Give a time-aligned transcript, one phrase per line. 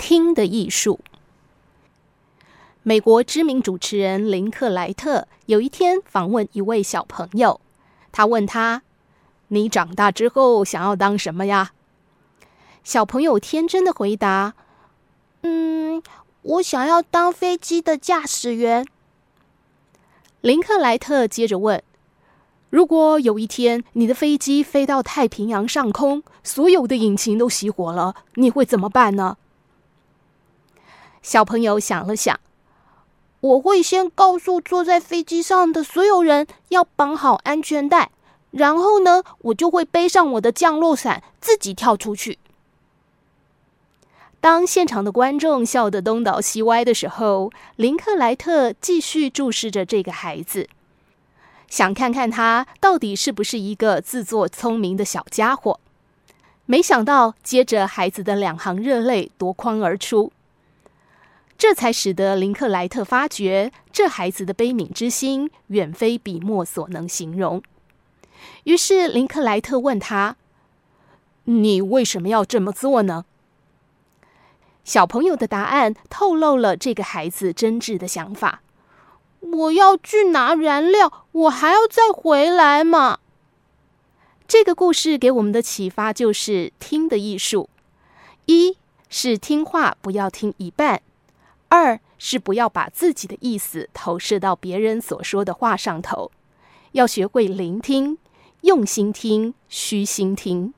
[0.00, 0.98] 听的艺术。
[2.82, 7.60] 美国知名主持人林克莱特有一天访问一位小朋友，
[8.10, 8.82] 他问他
[9.48, 11.72] ：“你长大之后想要当什么呀？”
[12.82, 14.54] 小朋友天真的回答
[15.44, 16.02] ：“嗯，
[16.40, 18.86] 我想要当飞机的驾驶员。”
[20.40, 21.82] 林克莱特接着问
[22.70, 29.36] ：“如果有一天你的飞机飞到太平洋上空，所有的引擎都熄火了，你会怎么办呢？”
[31.22, 32.38] 小朋友想了想。
[33.40, 38.10] 我会先告诉坐在飞机上的所有人要绑好安全带，
[38.50, 42.38] 然后呢，我就会背上我的降落伞，自己跳出去。
[44.42, 50.68] 当现场的观众笑得东倒西歪的时候，林克莱特继续注视着这个孩子，
[51.68, 55.80] 想看看他到底是不是一个自作聪明的小家伙。
[56.66, 60.30] 没想到，接着孩子的两行热泪夺眶而出。
[61.60, 67.62] 这才使得林克莱特发觉，这孩子的悲悯之心远非笔墨所能形容。
[68.64, 70.36] 于是林克莱特问他
[71.44, 73.26] ：“你为什么要这么做呢？”
[74.84, 78.62] 小朋友的答案透露了这个孩子真挚的想法
[79.40, 83.18] ：“我要去拿燃料，我还要再回来嘛。”
[84.48, 87.68] 这个故事给我们的启发就是听的艺术：
[88.46, 88.78] 一
[89.10, 91.02] 是听话不要听一半。
[91.70, 96.32] 二是不要把自己的意思投射到别人所说的话上头，
[96.92, 98.18] 要学会聆听，
[98.62, 100.74] 用心听，虚心听。